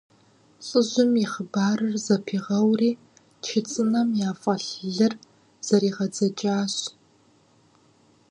ЛӀыжьым 0.67 1.11
и 1.23 1.25
хъыбарыр 1.31 1.95
зэпигъэури, 2.05 2.91
чы 3.45 3.59
цӀынэхэм 3.69 4.09
яфӀэлъ 4.29 4.69
лыр 4.95 5.13
зэригъэдзэкӀащ. 5.65 6.75